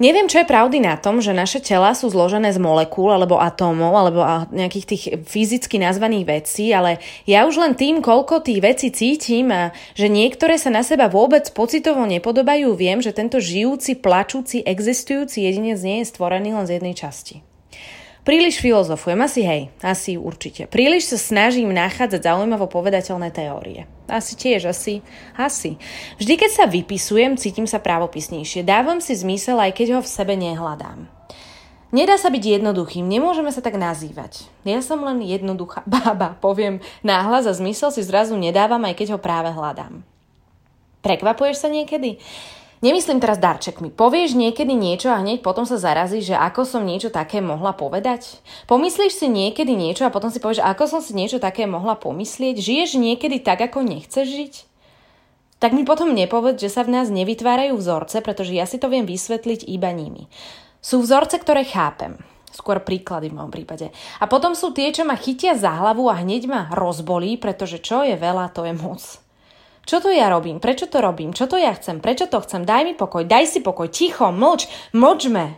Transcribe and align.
Neviem, 0.00 0.32
čo 0.32 0.40
je 0.40 0.48
pravdy 0.48 0.80
na 0.80 0.96
tom, 0.96 1.20
že 1.20 1.36
naše 1.36 1.60
tela 1.60 1.92
sú 1.92 2.08
zložené 2.08 2.56
z 2.56 2.56
molekúl 2.56 3.12
alebo 3.12 3.36
atómov 3.36 3.92
alebo 3.92 4.24
nejakých 4.48 4.86
tých 4.88 5.04
fyzicky 5.28 5.76
nazvaných 5.76 6.24
vecí, 6.24 6.72
ale 6.72 7.04
ja 7.28 7.44
už 7.44 7.60
len 7.60 7.76
tým, 7.76 8.00
koľko 8.00 8.40
tých 8.40 8.64
vecí 8.64 8.88
cítim 8.96 9.52
a 9.52 9.76
že 9.92 10.08
niektoré 10.08 10.56
sa 10.56 10.72
na 10.72 10.80
seba 10.80 11.12
vôbec 11.12 11.44
pocitovo 11.52 12.08
nepodobajú, 12.08 12.72
viem, 12.80 13.04
že 13.04 13.12
tento 13.12 13.44
žijúci, 13.44 14.00
plačúci, 14.00 14.64
existujúci 14.64 15.44
jedinec 15.44 15.76
nie 15.84 16.00
je 16.00 16.08
stvorený 16.08 16.56
len 16.56 16.64
z 16.64 16.80
jednej 16.80 16.96
časti. 16.96 17.49
Príliš 18.20 18.60
filozofujem, 18.60 19.16
asi 19.24 19.40
hej, 19.40 19.62
asi 19.80 20.20
určite. 20.20 20.68
Príliš 20.68 21.08
sa 21.08 21.16
snažím 21.16 21.72
nachádzať 21.72 22.28
zaujímavo 22.28 22.68
povedateľné 22.68 23.32
teórie. 23.32 23.88
Asi 24.12 24.36
tiež, 24.36 24.68
asi, 24.68 25.00
asi. 25.40 25.80
Vždy, 26.20 26.36
keď 26.36 26.50
sa 26.52 26.64
vypisujem, 26.68 27.40
cítim 27.40 27.64
sa 27.64 27.80
právopisnejšie. 27.80 28.60
Dávam 28.60 29.00
si 29.00 29.16
zmysel, 29.16 29.56
aj 29.56 29.72
keď 29.72 29.86
ho 29.96 30.00
v 30.04 30.12
sebe 30.12 30.36
nehľadám. 30.36 31.08
Nedá 31.90 32.14
sa 32.20 32.30
byť 32.30 32.60
jednoduchým, 32.60 33.02
nemôžeme 33.08 33.50
sa 33.50 33.64
tak 33.64 33.74
nazývať. 33.74 34.46
Ja 34.62 34.78
som 34.78 35.02
len 35.02 35.24
jednoduchá 35.24 35.82
bába, 35.90 36.36
poviem 36.44 36.84
náhlas 37.00 37.48
a 37.48 37.56
zmysel 37.56 37.88
si 37.88 38.04
zrazu 38.04 38.36
nedávam, 38.36 38.84
aj 38.84 39.00
keď 39.00 39.16
ho 39.16 39.18
práve 39.18 39.48
hľadám. 39.48 40.04
Prekvapuješ 41.00 41.64
sa 41.64 41.72
niekedy? 41.72 42.20
Nemyslím 42.80 43.20
teraz 43.20 43.36
darčekmi. 43.36 43.92
Povieš 43.92 44.32
niekedy 44.32 44.72
niečo 44.72 45.12
a 45.12 45.20
hneď 45.20 45.44
potom 45.44 45.68
sa 45.68 45.76
zarazí, 45.76 46.24
že 46.24 46.32
ako 46.32 46.64
som 46.64 46.88
niečo 46.88 47.12
také 47.12 47.44
mohla 47.44 47.76
povedať? 47.76 48.40
Pomyslíš 48.64 49.20
si 49.20 49.28
niekedy 49.28 49.76
niečo 49.76 50.08
a 50.08 50.14
potom 50.14 50.32
si 50.32 50.40
povieš, 50.40 50.64
ako 50.64 50.88
som 50.88 51.00
si 51.04 51.12
niečo 51.12 51.36
také 51.36 51.68
mohla 51.68 51.92
pomyslieť? 52.00 52.56
Žiješ 52.56 52.96
niekedy 52.96 53.44
tak, 53.44 53.60
ako 53.60 53.84
nechceš 53.84 54.24
žiť? 54.24 54.54
Tak 55.60 55.76
mi 55.76 55.84
potom 55.84 56.16
nepoveď, 56.16 56.56
že 56.56 56.72
sa 56.72 56.80
v 56.80 56.96
nás 56.96 57.12
nevytvárajú 57.12 57.76
vzorce, 57.76 58.24
pretože 58.24 58.56
ja 58.56 58.64
si 58.64 58.80
to 58.80 58.88
viem 58.88 59.04
vysvetliť 59.04 59.68
iba 59.68 59.92
nimi. 59.92 60.32
Sú 60.80 61.04
vzorce, 61.04 61.36
ktoré 61.36 61.68
chápem. 61.68 62.16
Skôr 62.48 62.80
príklady 62.80 63.28
v 63.28 63.36
mojom 63.36 63.52
prípade. 63.52 63.92
A 64.18 64.24
potom 64.24 64.56
sú 64.56 64.72
tie, 64.72 64.88
čo 64.88 65.04
ma 65.04 65.20
chytia 65.20 65.52
za 65.52 65.68
hlavu 65.68 66.08
a 66.08 66.16
hneď 66.24 66.48
ma 66.48 66.72
rozbolí, 66.72 67.36
pretože 67.36 67.76
čo 67.76 68.08
je 68.08 68.16
veľa, 68.16 68.56
to 68.56 68.64
je 68.64 68.72
moc. 68.72 69.04
Čo 69.84 70.04
to 70.04 70.08
ja 70.12 70.28
robím? 70.28 70.60
Prečo 70.60 70.86
to 70.86 71.00
robím? 71.00 71.32
Čo 71.32 71.48
to 71.50 71.56
ja 71.56 71.72
chcem? 71.72 71.98
Prečo 71.98 72.28
to 72.28 72.40
chcem? 72.44 72.68
Daj 72.68 72.82
mi 72.84 72.94
pokoj, 72.94 73.24
daj 73.24 73.48
si 73.48 73.60
pokoj, 73.64 73.88
ticho, 73.88 74.28
mlč, 74.28 74.68
mlčme. 74.92 75.56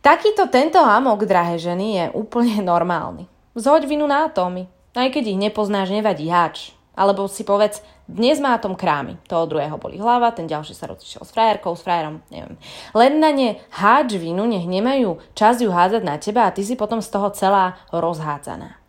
Takýto 0.00 0.48
tento 0.48 0.80
hamok, 0.80 1.28
drahé 1.28 1.60
ženy, 1.60 1.86
je 1.96 2.04
úplne 2.16 2.64
normálny. 2.72 3.28
Zhoď 3.54 3.84
vinu 3.86 4.08
na 4.08 4.26
atómy. 4.30 4.66
Aj 4.96 5.06
keď 5.06 5.36
ich 5.36 5.38
nepoznáš, 5.38 5.94
nevadí 5.94 6.26
háč. 6.26 6.74
Alebo 6.98 7.30
si 7.30 7.46
povedz, 7.46 7.80
dnes 8.10 8.42
má 8.42 8.58
tom 8.58 8.74
krámy. 8.74 9.14
Toho 9.30 9.46
druhého 9.46 9.78
boli 9.78 9.94
hlava, 9.94 10.34
ten 10.34 10.50
ďalší 10.50 10.74
sa 10.74 10.90
rozišiel 10.90 11.22
s 11.22 11.30
frajerkou, 11.30 11.78
s 11.78 11.86
frajerom, 11.86 12.18
neviem. 12.26 12.58
Len 12.90 13.22
na 13.22 13.30
ne 13.30 13.62
háč 13.70 14.18
vinu, 14.18 14.50
nech 14.50 14.66
nemajú 14.66 15.22
čas 15.38 15.62
ju 15.62 15.70
hádzať 15.70 16.02
na 16.02 16.18
teba 16.18 16.50
a 16.50 16.54
ty 16.54 16.66
si 16.66 16.74
potom 16.74 16.98
z 16.98 17.06
toho 17.06 17.30
celá 17.30 17.78
rozhádzaná. 17.94 18.79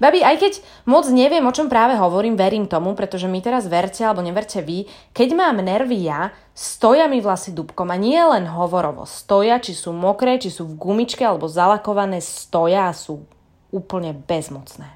Babi, 0.00 0.24
aj 0.24 0.36
keď 0.40 0.52
moc 0.88 1.04
neviem, 1.12 1.44
o 1.44 1.52
čom 1.52 1.68
práve 1.68 1.94
hovorím, 1.94 2.34
verím 2.34 2.64
tomu, 2.64 2.96
pretože 2.96 3.28
mi 3.28 3.44
teraz 3.44 3.68
verte 3.68 4.02
alebo 4.02 4.24
neverte 4.24 4.64
vy, 4.64 4.88
keď 5.12 5.28
mám 5.36 5.60
nervy 5.60 6.08
ja, 6.08 6.32
stoja 6.56 7.06
mi 7.06 7.20
vlasy 7.20 7.52
dubkom 7.52 7.92
a 7.92 7.96
nie 8.00 8.18
len 8.18 8.48
hovorovo. 8.48 9.04
Stoja, 9.04 9.60
či 9.60 9.76
sú 9.76 9.92
mokré, 9.92 10.40
či 10.40 10.48
sú 10.48 10.64
v 10.64 10.78
gumičke 10.80 11.22
alebo 11.22 11.44
zalakované, 11.46 12.24
stoja 12.24 12.88
a 12.88 12.96
sú 12.96 13.24
úplne 13.72 14.16
bezmocné. 14.16 14.88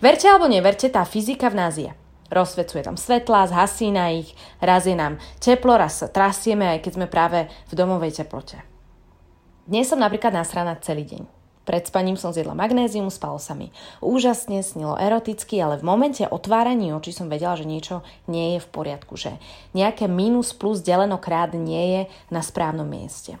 Verte 0.00 0.26
alebo 0.28 0.48
neverte, 0.48 0.88
tá 0.88 1.04
fyzika 1.04 1.52
v 1.52 1.58
nás 1.58 1.74
je. 1.76 1.92
Rozsvecuje 2.30 2.86
tam 2.86 2.94
svetla, 2.94 3.50
zhasí 3.50 3.90
na 3.90 4.14
ich, 4.14 4.32
raz 4.62 4.86
je 4.86 4.94
nám 4.94 5.18
teplo, 5.42 5.74
raz 5.74 5.98
sa 5.98 6.06
trasieme, 6.06 6.70
aj 6.70 6.86
keď 6.86 6.92
sme 6.94 7.06
práve 7.10 7.50
v 7.66 7.72
domovej 7.74 8.22
teplote. 8.22 8.62
Dnes 9.66 9.90
som 9.90 9.98
napríklad 9.98 10.30
nasraná 10.30 10.78
celý 10.78 11.06
deň. 11.06 11.39
Pred 11.70 11.86
spaním 11.86 12.18
som 12.18 12.34
zjedla 12.34 12.58
magnézium, 12.58 13.14
spalo 13.14 13.38
sa 13.38 13.54
mi 13.54 13.70
úžasne, 14.02 14.58
snilo 14.66 14.98
eroticky, 14.98 15.54
ale 15.62 15.78
v 15.78 15.86
momente 15.86 16.26
otváraní 16.26 16.90
očí 16.90 17.14
som 17.14 17.30
vedela, 17.30 17.54
že 17.54 17.62
niečo 17.62 18.02
nie 18.26 18.58
je 18.58 18.66
v 18.66 18.68
poriadku, 18.74 19.14
že 19.14 19.38
nejaké 19.70 20.10
minus 20.10 20.50
plus 20.50 20.82
deleno 20.82 21.14
krát 21.14 21.54
nie 21.54 21.84
je 21.94 22.02
na 22.34 22.42
správnom 22.42 22.90
mieste. 22.90 23.38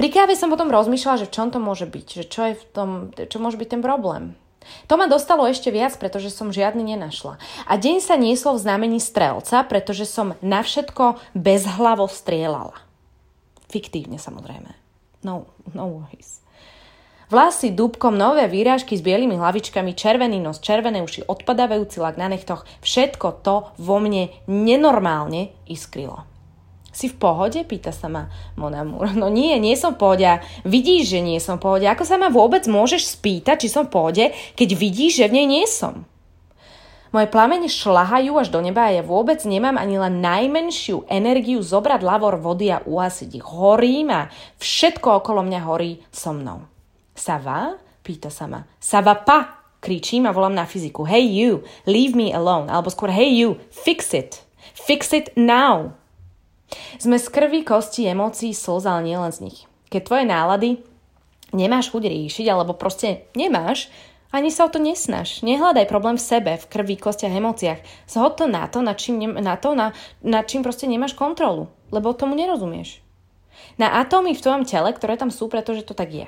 Pri 0.00 0.08
káve 0.08 0.32
som 0.32 0.48
potom 0.48 0.72
rozmýšľala, 0.72 1.20
že 1.20 1.28
v 1.28 1.34
čom 1.36 1.52
to 1.52 1.60
môže 1.60 1.84
byť, 1.84 2.06
že 2.08 2.24
čo 2.24 2.40
je 2.48 2.54
v 2.56 2.64
tom, 2.72 2.90
čo 3.12 3.36
môže 3.36 3.60
byť 3.60 3.68
ten 3.68 3.84
problém. 3.84 4.32
To 4.88 4.96
ma 4.96 5.04
dostalo 5.04 5.44
ešte 5.44 5.68
viac, 5.68 5.92
pretože 6.00 6.32
som 6.32 6.56
žiadny 6.56 6.96
nenašla. 6.96 7.36
A 7.68 7.72
deň 7.76 8.00
sa 8.00 8.16
nieslo 8.16 8.56
v 8.56 8.64
znamení 8.64 8.96
strelca, 8.96 9.60
pretože 9.68 10.08
som 10.08 10.40
na 10.40 10.64
všetko 10.64 11.20
bezhlavo 11.36 12.08
strieľala. 12.08 12.80
Fiktívne 13.68 14.16
samozrejme. 14.16 14.72
No, 15.20 15.52
no 15.76 16.00
worries. 16.00 16.40
Vlasy 17.32 17.72
dúbkom, 17.72 18.12
nové 18.12 18.44
výrážky 18.44 18.92
s 18.92 19.00
bielými 19.00 19.40
hlavičkami, 19.40 19.96
červený 19.96 20.36
nos, 20.36 20.60
červené 20.60 21.00
uši, 21.00 21.24
odpadávajúci 21.24 21.96
lak 21.96 22.20
na 22.20 22.28
nechtoch, 22.28 22.68
všetko 22.84 23.40
to 23.40 23.72
vo 23.80 23.96
mne 24.04 24.28
nenormálne 24.44 25.48
iskrilo. 25.64 26.28
Si 26.92 27.08
v 27.08 27.16
pohode? 27.16 27.64
Pýta 27.64 27.88
sa 27.88 28.12
ma 28.12 28.28
Monamur. 28.60 29.16
No 29.16 29.32
nie, 29.32 29.56
nie 29.56 29.80
som 29.80 29.96
v 29.96 30.04
pohode. 30.04 30.28
vidíš, 30.68 31.16
že 31.16 31.24
nie 31.24 31.40
som 31.40 31.56
v 31.56 31.72
pohode. 31.72 31.88
Ako 31.88 32.04
sa 32.04 32.20
ma 32.20 32.28
vôbec 32.28 32.68
môžeš 32.68 33.16
spýtať, 33.16 33.64
či 33.64 33.72
som 33.72 33.88
v 33.88 33.96
pohode, 33.96 34.24
keď 34.52 34.68
vidíš, 34.76 35.24
že 35.24 35.28
v 35.32 35.40
nej 35.40 35.46
nie 35.48 35.64
som? 35.64 36.04
Moje 37.16 37.32
plamene 37.32 37.72
šlahajú 37.72 38.44
až 38.44 38.52
do 38.52 38.60
neba 38.60 38.92
a 38.92 39.00
ja 39.00 39.00
vôbec 39.00 39.40
nemám 39.48 39.80
ani 39.80 39.96
len 39.96 40.20
najmenšiu 40.20 41.08
energiu 41.08 41.64
zobrať 41.64 42.04
lavor 42.04 42.36
vody 42.36 42.68
a 42.76 42.84
uhasiť 42.84 43.40
ich. 43.40 43.46
Horím 43.48 44.12
a 44.12 44.28
všetko 44.60 45.24
okolo 45.24 45.40
mňa 45.40 45.60
horí 45.64 46.04
so 46.12 46.36
mnou. 46.36 46.71
Sa 47.22 47.38
va? 47.38 47.78
Pýta 48.02 48.34
sa 48.34 48.50
ma. 48.50 48.66
Sa 48.82 48.98
va 48.98 49.14
pa? 49.14 49.62
Kričím 49.78 50.26
a 50.26 50.34
volám 50.34 50.58
na 50.58 50.66
fyziku. 50.66 51.06
Hey 51.06 51.22
you, 51.22 51.62
leave 51.86 52.18
me 52.18 52.34
alone. 52.34 52.66
Alebo 52.66 52.90
skôr 52.90 53.14
hey 53.14 53.30
you, 53.30 53.62
fix 53.70 54.10
it. 54.10 54.42
Fix 54.74 55.14
it 55.14 55.30
now. 55.38 55.94
Sme 56.98 57.22
z 57.22 57.30
krvi, 57.30 57.62
kosti, 57.62 58.10
emócií, 58.10 58.50
slz, 58.50 58.90
ale 58.90 59.06
nie 59.06 59.14
len 59.14 59.30
z 59.30 59.46
nich. 59.46 59.58
Keď 59.94 60.02
tvoje 60.02 60.24
nálady 60.26 60.82
nemáš 61.54 61.94
chuť 61.94 62.10
riešiť, 62.10 62.46
alebo 62.50 62.74
proste 62.74 63.30
nemáš, 63.38 63.86
ani 64.34 64.50
sa 64.50 64.66
o 64.66 64.72
to 64.72 64.82
nesnaž. 64.82 65.46
Nehľadaj 65.46 65.86
problém 65.86 66.18
v 66.18 66.26
sebe, 66.26 66.52
v 66.58 66.66
krvi, 66.66 66.98
kostiach, 66.98 67.30
emóciách. 67.30 68.10
Zhod 68.10 68.34
to 68.34 68.50
na 68.50 68.66
to, 68.66 68.82
na 68.82 68.98
čím, 68.98 69.38
na 69.38 69.54
to, 69.54 69.78
na, 69.78 69.94
na 70.26 70.42
čím 70.42 70.66
proste 70.66 70.90
nemáš 70.90 71.14
kontrolu. 71.14 71.70
Lebo 71.94 72.18
tomu 72.18 72.34
nerozumieš. 72.34 72.98
Na 73.78 74.02
atómy 74.02 74.34
v 74.34 74.42
tvojom 74.42 74.66
tele, 74.66 74.90
ktoré 74.90 75.14
tam 75.14 75.30
sú, 75.30 75.46
pretože 75.46 75.86
to 75.86 75.94
tak 75.94 76.10
je. 76.10 76.26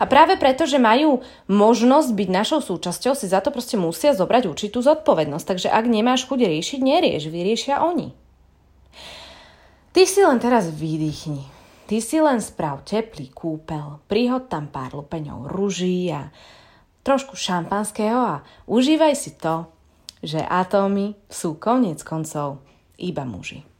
A 0.00 0.04
práve 0.04 0.36
preto, 0.36 0.68
že 0.68 0.80
majú 0.80 1.24
možnosť 1.48 2.10
byť 2.12 2.28
našou 2.28 2.60
súčasťou, 2.60 3.16
si 3.16 3.26
za 3.28 3.40
to 3.40 3.54
proste 3.54 3.80
musia 3.80 4.12
zobrať 4.12 4.48
určitú 4.48 4.84
zodpovednosť. 4.84 5.46
Takže 5.46 5.68
ak 5.72 5.84
nemáš 5.88 6.28
chuť 6.28 6.48
riešiť, 6.48 6.80
nerieš, 6.80 7.28
vyriešia 7.32 7.80
oni. 7.82 8.12
Ty 9.92 10.02
si 10.08 10.20
len 10.24 10.40
teraz 10.40 10.72
vydýchni. 10.72 11.44
Ty 11.90 11.96
si 12.00 12.16
len 12.16 12.40
sprav 12.40 12.86
teplý 12.88 13.28
kúpel, 13.34 14.00
prihod 14.08 14.48
tam 14.48 14.70
pár 14.72 14.96
lupeňov 14.96 15.52
ruží 15.52 16.08
a 16.08 16.32
trošku 17.04 17.36
šampanského 17.36 18.16
a 18.16 18.42
užívaj 18.64 19.12
si 19.12 19.36
to, 19.36 19.68
že 20.22 20.40
atómy 20.40 21.18
sú 21.26 21.58
konec 21.58 22.00
koncov 22.06 22.62
iba 22.96 23.26
muži. 23.26 23.71